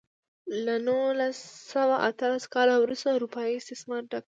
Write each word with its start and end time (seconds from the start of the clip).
له 0.65 0.75
نولس 0.89 1.37
سوه 1.71 1.95
اتلس 2.09 2.43
کال 2.53 2.67
وروسته 2.73 3.07
اروپايي 3.17 3.53
استعمار 3.57 4.03
ډک 4.11 4.23
کړ. 4.27 4.29